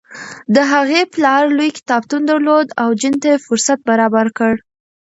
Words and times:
د 0.55 0.57
هغې 0.71 1.01
پلار 1.13 1.43
لوی 1.57 1.69
کتابتون 1.77 2.21
درلود 2.29 2.67
او 2.81 2.89
جین 2.99 3.15
ته 3.21 3.27
یې 3.31 3.43
فرصت 3.47 3.79
برابر 3.89 4.27
کړ. 4.37 4.53